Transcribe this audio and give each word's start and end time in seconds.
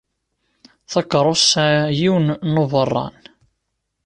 Takeṛṛust 0.91 1.43
tesɛa 1.47 1.83
yiwen 1.99 2.27
n 2.51 2.53
uberran. 2.63 3.15